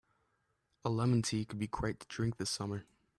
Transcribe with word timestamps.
A 0.83 0.89
lemon 0.89 1.21
tea 1.21 1.45
could 1.45 1.59
be 1.59 1.67
great 1.67 1.99
to 1.99 2.07
drink 2.07 2.37
this 2.37 2.49
summer. 2.49 2.85